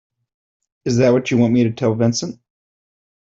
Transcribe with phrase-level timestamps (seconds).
[0.83, 2.39] Is that what you want me to tell Vincent?